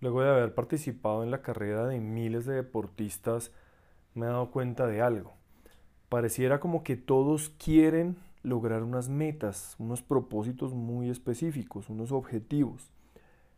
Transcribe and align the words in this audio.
luego 0.00 0.22
de 0.22 0.30
haber 0.30 0.54
participado 0.54 1.22
en 1.22 1.30
la 1.30 1.42
carrera 1.42 1.86
de 1.86 2.00
miles 2.00 2.46
de 2.46 2.54
deportistas, 2.54 3.52
me 4.14 4.26
he 4.26 4.28
dado 4.28 4.50
cuenta 4.50 4.86
de 4.86 5.00
algo. 5.02 5.34
Pareciera 6.08 6.60
como 6.60 6.82
que 6.82 6.96
todos 6.96 7.50
quieren 7.50 8.16
lograr 8.42 8.82
unas 8.82 9.08
metas, 9.08 9.74
unos 9.78 10.02
propósitos 10.02 10.72
muy 10.72 11.10
específicos, 11.10 11.88
unos 11.88 12.12
objetivos. 12.12 12.90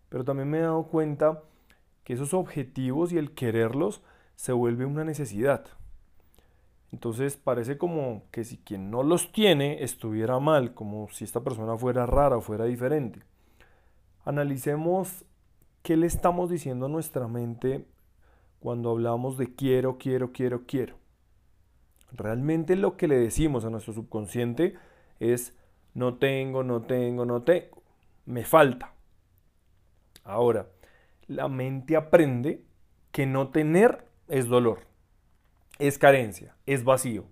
Pero 0.08 0.24
también 0.24 0.50
me 0.50 0.58
he 0.58 0.62
dado 0.62 0.84
cuenta 0.84 1.42
que 2.04 2.14
esos 2.14 2.34
objetivos 2.34 3.12
y 3.12 3.18
el 3.18 3.32
quererlos 3.32 4.02
se 4.34 4.52
vuelve 4.52 4.86
una 4.86 5.04
necesidad. 5.04 5.64
Entonces 6.92 7.36
parece 7.36 7.78
como 7.78 8.24
que 8.32 8.42
si 8.44 8.56
quien 8.56 8.90
no 8.90 9.02
los 9.02 9.30
tiene 9.32 9.84
estuviera 9.84 10.40
mal, 10.40 10.74
como 10.74 11.08
si 11.10 11.24
esta 11.24 11.42
persona 11.42 11.76
fuera 11.76 12.06
rara 12.06 12.36
o 12.36 12.40
fuera 12.40 12.64
diferente. 12.64 13.20
Analicemos 14.24 15.24
qué 15.90 15.96
le 15.96 16.06
estamos 16.06 16.48
diciendo 16.48 16.86
a 16.86 16.88
nuestra 16.88 17.26
mente 17.26 17.84
cuando 18.60 18.92
hablamos 18.92 19.36
de 19.36 19.56
quiero, 19.56 19.98
quiero, 19.98 20.30
quiero, 20.30 20.64
quiero. 20.64 20.94
Realmente 22.12 22.76
lo 22.76 22.96
que 22.96 23.08
le 23.08 23.18
decimos 23.18 23.64
a 23.64 23.70
nuestro 23.70 23.92
subconsciente 23.92 24.76
es 25.18 25.52
no 25.92 26.14
tengo, 26.14 26.62
no 26.62 26.82
tengo, 26.82 27.24
no 27.24 27.42
tengo, 27.42 27.82
me 28.24 28.44
falta. 28.44 28.92
Ahora, 30.22 30.68
la 31.26 31.48
mente 31.48 31.96
aprende 31.96 32.62
que 33.10 33.26
no 33.26 33.48
tener 33.48 34.06
es 34.28 34.46
dolor, 34.46 34.82
es 35.80 35.98
carencia, 35.98 36.54
es 36.66 36.84
vacío. 36.84 37.24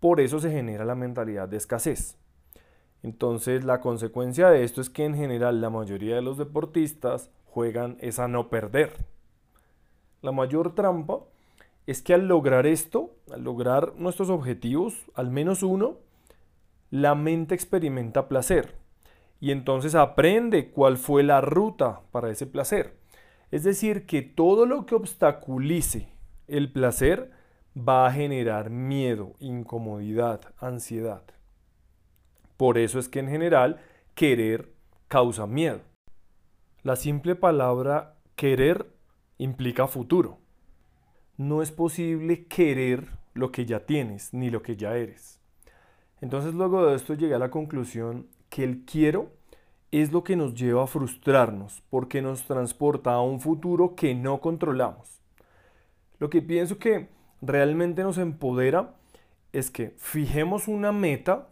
Por 0.00 0.20
eso 0.20 0.40
se 0.40 0.50
genera 0.50 0.84
la 0.84 0.96
mentalidad 0.96 1.48
de 1.48 1.58
escasez. 1.58 2.18
Entonces 3.04 3.62
la 3.62 3.80
consecuencia 3.80 4.50
de 4.50 4.64
esto 4.64 4.80
es 4.80 4.90
que 4.90 5.04
en 5.04 5.14
general 5.14 5.60
la 5.60 5.70
mayoría 5.70 6.16
de 6.16 6.22
los 6.22 6.36
deportistas 6.36 7.30
juegan 7.54 7.96
es 8.00 8.18
a 8.18 8.26
no 8.26 8.50
perder. 8.50 8.92
La 10.22 10.32
mayor 10.32 10.74
trampa 10.74 11.20
es 11.86 12.02
que 12.02 12.12
al 12.12 12.26
lograr 12.26 12.66
esto, 12.66 13.14
al 13.32 13.44
lograr 13.44 13.94
nuestros 13.96 14.28
objetivos, 14.28 15.04
al 15.14 15.30
menos 15.30 15.62
uno, 15.62 15.98
la 16.90 17.14
mente 17.14 17.54
experimenta 17.54 18.26
placer 18.26 18.74
y 19.38 19.52
entonces 19.52 19.94
aprende 19.94 20.70
cuál 20.70 20.96
fue 20.96 21.22
la 21.22 21.40
ruta 21.40 22.00
para 22.10 22.28
ese 22.30 22.46
placer. 22.46 22.96
Es 23.52 23.62
decir, 23.62 24.04
que 24.04 24.22
todo 24.22 24.66
lo 24.66 24.84
que 24.84 24.96
obstaculice 24.96 26.08
el 26.48 26.72
placer 26.72 27.30
va 27.76 28.06
a 28.06 28.12
generar 28.12 28.70
miedo, 28.70 29.34
incomodidad, 29.38 30.40
ansiedad. 30.58 31.22
Por 32.56 32.78
eso 32.78 32.98
es 32.98 33.08
que 33.08 33.20
en 33.20 33.28
general 33.28 33.80
querer 34.14 34.72
causa 35.06 35.46
miedo. 35.46 35.93
La 36.84 36.96
simple 36.96 37.34
palabra 37.34 38.14
querer 38.36 38.92
implica 39.38 39.86
futuro. 39.86 40.36
No 41.38 41.62
es 41.62 41.72
posible 41.72 42.44
querer 42.44 43.08
lo 43.32 43.50
que 43.50 43.64
ya 43.64 43.86
tienes 43.86 44.34
ni 44.34 44.50
lo 44.50 44.60
que 44.60 44.76
ya 44.76 44.94
eres. 44.94 45.40
Entonces 46.20 46.52
luego 46.52 46.84
de 46.84 46.94
esto 46.94 47.14
llegué 47.14 47.36
a 47.36 47.38
la 47.38 47.50
conclusión 47.50 48.26
que 48.50 48.64
el 48.64 48.84
quiero 48.84 49.32
es 49.92 50.12
lo 50.12 50.24
que 50.24 50.36
nos 50.36 50.54
lleva 50.54 50.84
a 50.84 50.86
frustrarnos 50.86 51.82
porque 51.88 52.20
nos 52.20 52.42
transporta 52.42 53.14
a 53.14 53.22
un 53.22 53.40
futuro 53.40 53.94
que 53.94 54.14
no 54.14 54.42
controlamos. 54.42 55.22
Lo 56.18 56.28
que 56.28 56.42
pienso 56.42 56.76
que 56.76 57.08
realmente 57.40 58.02
nos 58.02 58.18
empodera 58.18 58.94
es 59.54 59.70
que 59.70 59.94
fijemos 59.96 60.68
una 60.68 60.92
meta 60.92 61.48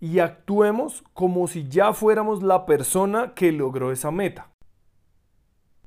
y 0.00 0.18
actuemos 0.18 1.02
como 1.14 1.48
si 1.48 1.68
ya 1.68 1.92
fuéramos 1.92 2.42
la 2.42 2.66
persona 2.66 3.34
que 3.34 3.52
logró 3.52 3.92
esa 3.92 4.10
meta. 4.10 4.50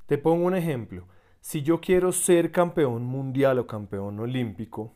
Te 0.06 0.18
pongo 0.18 0.46
un 0.46 0.54
ejemplo. 0.56 1.06
Si 1.40 1.62
yo 1.62 1.80
quiero 1.80 2.12
ser 2.12 2.50
campeón 2.50 3.04
mundial 3.04 3.58
o 3.58 3.66
campeón 3.66 4.18
olímpico, 4.20 4.92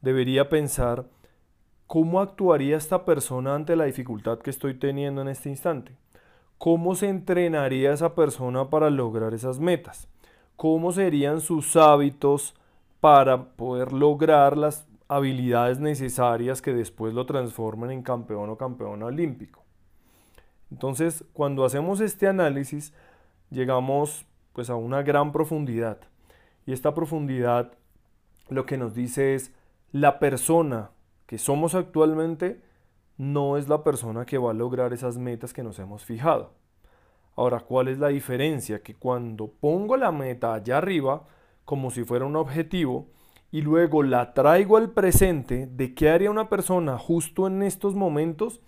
debería 0.00 0.48
pensar 0.48 1.06
cómo 1.86 2.20
actuaría 2.20 2.76
esta 2.76 3.04
persona 3.04 3.54
ante 3.54 3.76
la 3.76 3.84
dificultad 3.84 4.38
que 4.38 4.50
estoy 4.50 4.74
teniendo 4.74 5.22
en 5.22 5.28
este 5.28 5.48
instante. 5.48 5.96
¿Cómo 6.58 6.94
se 6.94 7.08
entrenaría 7.08 7.92
esa 7.92 8.14
persona 8.14 8.68
para 8.70 8.90
lograr 8.90 9.34
esas 9.34 9.60
metas? 9.60 10.08
¿Cómo 10.56 10.90
serían 10.90 11.40
sus 11.40 11.76
hábitos 11.76 12.54
para 13.00 13.50
poder 13.54 13.92
lograr 13.92 14.56
las 14.56 14.87
habilidades 15.08 15.80
necesarias 15.80 16.62
que 16.62 16.72
después 16.72 17.14
lo 17.14 17.26
transformen 17.26 17.90
en 17.90 18.02
campeón 18.02 18.50
o 18.50 18.56
campeona 18.56 19.06
olímpico? 19.06 19.64
Entonces, 20.70 21.24
cuando 21.32 21.64
hacemos 21.64 22.00
este 22.00 22.28
análisis, 22.28 22.92
llegamos 23.50 24.26
pues 24.52 24.70
a 24.70 24.76
una 24.76 25.02
gran 25.02 25.32
profundidad. 25.32 25.98
Y 26.66 26.72
esta 26.72 26.94
profundidad 26.94 27.72
lo 28.48 28.66
que 28.66 28.76
nos 28.76 28.94
dice 28.94 29.34
es 29.34 29.52
la 29.92 30.18
persona 30.18 30.90
que 31.26 31.38
somos 31.38 31.74
actualmente 31.74 32.62
no 33.18 33.56
es 33.56 33.68
la 33.68 33.82
persona 33.82 34.24
que 34.24 34.38
va 34.38 34.52
a 34.52 34.54
lograr 34.54 34.92
esas 34.92 35.18
metas 35.18 35.52
que 35.52 35.62
nos 35.62 35.78
hemos 35.78 36.04
fijado. 36.04 36.52
Ahora, 37.36 37.60
¿cuál 37.60 37.88
es 37.88 37.98
la 37.98 38.08
diferencia? 38.08 38.82
Que 38.82 38.94
cuando 38.94 39.48
pongo 39.48 39.96
la 39.96 40.12
meta 40.12 40.54
allá 40.54 40.78
arriba, 40.78 41.24
como 41.64 41.90
si 41.90 42.04
fuera 42.04 42.24
un 42.24 42.36
objetivo, 42.36 43.06
y 43.50 43.62
luego 43.62 44.02
la 44.02 44.34
traigo 44.34 44.76
al 44.76 44.90
presente 44.90 45.66
de 45.66 45.94
qué 45.94 46.10
haría 46.10 46.30
una 46.30 46.48
persona 46.48 46.98
justo 46.98 47.46
en 47.46 47.62
estos 47.62 47.94
momentos, 47.94 48.60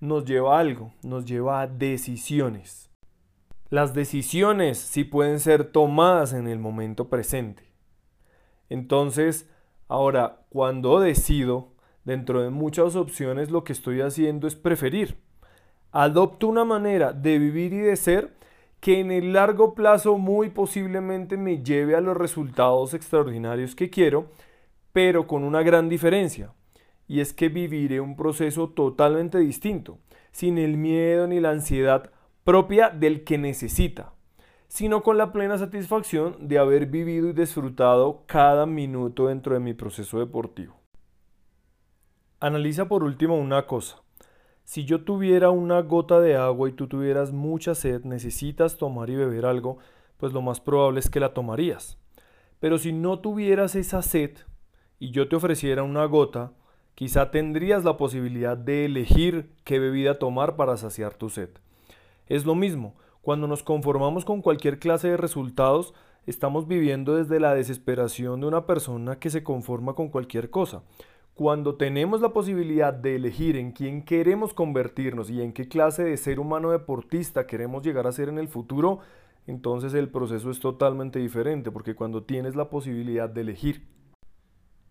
nos 0.00 0.24
lleva 0.24 0.56
a 0.56 0.60
algo, 0.60 0.92
nos 1.02 1.24
lleva 1.24 1.60
a 1.60 1.66
decisiones. 1.66 2.90
Las 3.70 3.94
decisiones 3.94 4.78
sí 4.78 5.04
pueden 5.04 5.40
ser 5.40 5.64
tomadas 5.64 6.32
en 6.32 6.48
el 6.48 6.58
momento 6.58 7.08
presente. 7.08 7.64
Entonces, 8.68 9.48
ahora, 9.88 10.44
cuando 10.50 11.00
decido, 11.00 11.72
dentro 12.04 12.42
de 12.42 12.50
muchas 12.50 12.94
opciones 12.94 13.50
lo 13.50 13.64
que 13.64 13.72
estoy 13.72 14.00
haciendo 14.00 14.46
es 14.46 14.54
preferir. 14.54 15.16
Adopto 15.92 16.46
una 16.48 16.64
manera 16.64 17.12
de 17.12 17.38
vivir 17.38 17.72
y 17.72 17.78
de 17.78 17.96
ser 17.96 18.35
que 18.80 19.00
en 19.00 19.10
el 19.10 19.32
largo 19.32 19.74
plazo 19.74 20.18
muy 20.18 20.50
posiblemente 20.50 21.36
me 21.36 21.62
lleve 21.62 21.96
a 21.96 22.00
los 22.00 22.16
resultados 22.16 22.94
extraordinarios 22.94 23.74
que 23.74 23.90
quiero, 23.90 24.30
pero 24.92 25.26
con 25.26 25.44
una 25.44 25.62
gran 25.62 25.88
diferencia. 25.88 26.52
Y 27.08 27.20
es 27.20 27.32
que 27.32 27.48
viviré 27.48 28.00
un 28.00 28.16
proceso 28.16 28.70
totalmente 28.70 29.38
distinto, 29.38 29.98
sin 30.32 30.58
el 30.58 30.76
miedo 30.76 31.26
ni 31.26 31.40
la 31.40 31.50
ansiedad 31.50 32.10
propia 32.44 32.90
del 32.90 33.24
que 33.24 33.38
necesita, 33.38 34.12
sino 34.68 35.02
con 35.02 35.18
la 35.18 35.32
plena 35.32 35.58
satisfacción 35.58 36.48
de 36.48 36.58
haber 36.58 36.86
vivido 36.86 37.28
y 37.28 37.32
disfrutado 37.32 38.24
cada 38.26 38.66
minuto 38.66 39.28
dentro 39.28 39.54
de 39.54 39.60
mi 39.60 39.74
proceso 39.74 40.18
deportivo. 40.18 40.76
Analiza 42.38 42.86
por 42.86 43.02
último 43.02 43.36
una 43.36 43.66
cosa. 43.66 44.05
Si 44.66 44.84
yo 44.84 45.04
tuviera 45.04 45.50
una 45.50 45.80
gota 45.82 46.18
de 46.20 46.34
agua 46.34 46.68
y 46.68 46.72
tú 46.72 46.88
tuvieras 46.88 47.32
mucha 47.32 47.76
sed, 47.76 48.02
necesitas 48.02 48.78
tomar 48.78 49.08
y 49.10 49.14
beber 49.14 49.46
algo, 49.46 49.78
pues 50.16 50.32
lo 50.32 50.42
más 50.42 50.58
probable 50.58 50.98
es 50.98 51.08
que 51.08 51.20
la 51.20 51.32
tomarías. 51.32 51.98
Pero 52.58 52.76
si 52.76 52.92
no 52.92 53.20
tuvieras 53.20 53.76
esa 53.76 54.02
sed 54.02 54.32
y 54.98 55.12
yo 55.12 55.28
te 55.28 55.36
ofreciera 55.36 55.84
una 55.84 56.04
gota, 56.06 56.50
quizá 56.96 57.30
tendrías 57.30 57.84
la 57.84 57.96
posibilidad 57.96 58.56
de 58.56 58.86
elegir 58.86 59.52
qué 59.62 59.78
bebida 59.78 60.18
tomar 60.18 60.56
para 60.56 60.76
saciar 60.76 61.14
tu 61.14 61.30
sed. 61.30 61.50
Es 62.26 62.44
lo 62.44 62.56
mismo, 62.56 62.96
cuando 63.22 63.46
nos 63.46 63.62
conformamos 63.62 64.24
con 64.24 64.42
cualquier 64.42 64.80
clase 64.80 65.06
de 65.06 65.16
resultados, 65.16 65.94
estamos 66.26 66.66
viviendo 66.66 67.14
desde 67.14 67.38
la 67.38 67.54
desesperación 67.54 68.40
de 68.40 68.48
una 68.48 68.66
persona 68.66 69.20
que 69.20 69.30
se 69.30 69.44
conforma 69.44 69.94
con 69.94 70.08
cualquier 70.08 70.50
cosa. 70.50 70.82
Cuando 71.36 71.74
tenemos 71.74 72.22
la 72.22 72.30
posibilidad 72.30 72.94
de 72.94 73.16
elegir 73.16 73.58
en 73.58 73.72
quién 73.72 74.06
queremos 74.06 74.54
convertirnos 74.54 75.28
y 75.28 75.42
en 75.42 75.52
qué 75.52 75.68
clase 75.68 76.02
de 76.02 76.16
ser 76.16 76.40
humano 76.40 76.70
deportista 76.70 77.46
queremos 77.46 77.84
llegar 77.84 78.06
a 78.06 78.12
ser 78.12 78.30
en 78.30 78.38
el 78.38 78.48
futuro, 78.48 79.00
entonces 79.46 79.92
el 79.92 80.08
proceso 80.08 80.50
es 80.50 80.60
totalmente 80.60 81.18
diferente, 81.18 81.70
porque 81.70 81.94
cuando 81.94 82.22
tienes 82.22 82.56
la 82.56 82.70
posibilidad 82.70 83.28
de 83.28 83.42
elegir, 83.42 83.86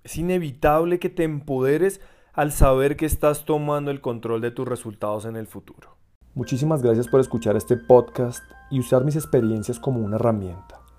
es 0.03 0.17
inevitable 0.17 0.99
que 0.99 1.09
te 1.09 1.23
empoderes 1.23 1.99
al 2.31 2.51
saber 2.51 2.95
que 2.95 3.07
estás 3.07 3.45
tomando 3.45 3.89
el 3.89 3.99
control 3.99 4.39
de 4.41 4.51
tus 4.51 4.67
resultados 4.67 5.25
en 5.25 5.37
el 5.37 5.47
futuro. 5.47 5.97
Muchísimas 6.35 6.83
gracias 6.83 7.07
por 7.07 7.21
escuchar 7.21 7.55
este 7.55 7.75
podcast 7.75 8.43
y 8.69 8.79
usar 8.79 9.03
mis 9.03 9.15
experiencias 9.15 9.79
como 9.79 9.99
una 9.99 10.17
herramienta. 10.17 10.84